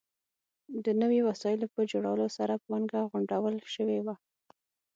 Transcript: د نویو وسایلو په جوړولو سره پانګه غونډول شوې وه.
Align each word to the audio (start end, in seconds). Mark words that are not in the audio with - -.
د 0.85 0.87
نویو 1.01 1.27
وسایلو 1.29 1.67
په 1.75 1.81
جوړولو 1.91 2.25
سره 2.37 2.61
پانګه 2.65 3.01
غونډول 3.11 3.55
شوې 3.75 3.99
وه. 4.05 4.15